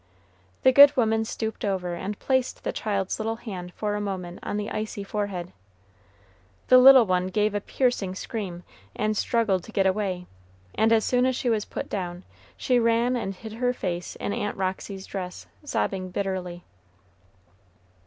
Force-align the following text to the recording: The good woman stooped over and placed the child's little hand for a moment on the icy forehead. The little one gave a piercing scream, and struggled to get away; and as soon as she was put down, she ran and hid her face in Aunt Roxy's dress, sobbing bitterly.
The 0.63 0.71
good 0.71 0.97
woman 0.97 1.25
stooped 1.25 1.63
over 1.63 1.93
and 1.93 2.17
placed 2.17 2.63
the 2.63 2.71
child's 2.71 3.19
little 3.19 3.35
hand 3.35 3.71
for 3.75 3.93
a 3.93 4.01
moment 4.01 4.39
on 4.41 4.57
the 4.57 4.71
icy 4.71 5.03
forehead. 5.03 5.53
The 6.69 6.79
little 6.79 7.05
one 7.05 7.27
gave 7.27 7.53
a 7.53 7.61
piercing 7.61 8.15
scream, 8.15 8.63
and 8.95 9.15
struggled 9.15 9.63
to 9.65 9.71
get 9.71 9.85
away; 9.85 10.25
and 10.73 10.91
as 10.91 11.05
soon 11.05 11.27
as 11.27 11.35
she 11.35 11.51
was 11.51 11.65
put 11.65 11.87
down, 11.87 12.23
she 12.57 12.79
ran 12.79 13.15
and 13.15 13.35
hid 13.35 13.53
her 13.53 13.73
face 13.73 14.15
in 14.15 14.33
Aunt 14.33 14.57
Roxy's 14.57 15.05
dress, 15.05 15.45
sobbing 15.63 16.09
bitterly. 16.09 16.63